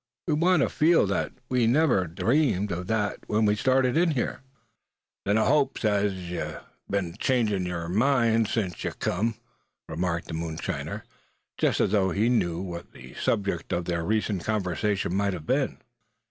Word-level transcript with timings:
We 0.27 0.33
want 0.33 0.61
you 0.61 0.67
to 0.67 0.73
feel 0.73 1.05
that 1.05 1.31
we 1.47 1.67
never 1.67 2.07
dreamed 2.07 2.71
of 2.71 2.87
that 2.87 3.19
when 3.27 3.45
we 3.45 3.55
started 3.55 3.95
in 3.95 4.09
here." 4.09 4.41
"Then 5.25 5.37
I 5.37 5.45
hopes 5.45 5.85
as 5.85 6.13
how 6.13 6.17
yuh 6.17 6.59
beant 6.89 7.19
changin' 7.19 7.67
o' 7.67 7.69
yer 7.69 7.87
minds 7.87 8.49
sence 8.51 8.83
yuh 8.83 8.93
kim," 8.99 9.35
remarked 9.87 10.27
the 10.29 10.33
moonshiner, 10.33 11.03
just 11.55 11.79
as 11.79 11.91
though 11.91 12.09
he 12.09 12.29
knew 12.29 12.59
what 12.63 12.93
the 12.93 13.13
subject 13.13 13.71
of 13.71 13.85
their 13.85 14.03
recent 14.03 14.43
conversations 14.43 15.13
might 15.13 15.33
have 15.33 15.45
been. 15.45 15.77